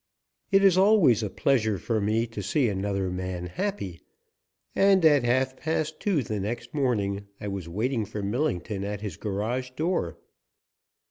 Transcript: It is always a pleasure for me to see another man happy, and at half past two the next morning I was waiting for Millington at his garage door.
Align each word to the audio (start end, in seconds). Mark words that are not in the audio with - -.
It 0.51 0.63
is 0.63 0.79
always 0.79 1.21
a 1.21 1.29
pleasure 1.29 1.77
for 1.77 2.01
me 2.01 2.25
to 2.25 2.41
see 2.41 2.67
another 2.69 3.11
man 3.11 3.45
happy, 3.45 4.01
and 4.75 5.05
at 5.05 5.23
half 5.23 5.55
past 5.57 5.99
two 5.99 6.23
the 6.23 6.39
next 6.39 6.73
morning 6.73 7.27
I 7.39 7.47
was 7.49 7.69
waiting 7.69 8.05
for 8.05 8.23
Millington 8.23 8.83
at 8.83 9.01
his 9.01 9.15
garage 9.15 9.69
door. 9.75 10.17